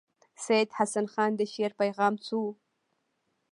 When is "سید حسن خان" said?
0.43-1.31